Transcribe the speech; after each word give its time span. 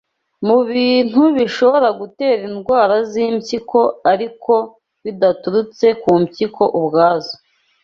Mu 0.47 0.57
bintu 0.71 1.21
bishobora 1.37 1.89
gutera 1.99 2.41
indwara 2.49 2.95
z’impyiko 3.09 3.79
ariko 4.11 4.53
bidaturutse 5.03 5.85
ku 6.01 6.11
mpyiko 6.21 6.63
ubwazo 6.79 7.33